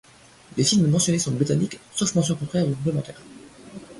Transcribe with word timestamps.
Les 0.57 0.63
films 0.63 0.87
mentionnés 0.89 1.19
sont 1.19 1.29
britanniques, 1.31 1.79
sauf 1.93 2.15
mention 2.15 2.33
contraire 2.33 2.67
ou 2.67 2.73
complémentaire. 2.73 3.21